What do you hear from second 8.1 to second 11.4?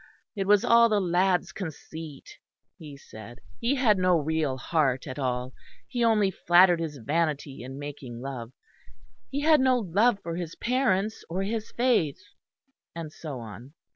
love; he had no love for his parents